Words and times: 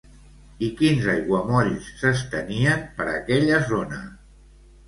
I 0.67 0.69
quins 0.79 1.03
aiguamolls 1.15 1.91
s'estenien 1.99 2.83
per 2.97 3.07
aquella 3.15 3.61
zona? 3.75 4.01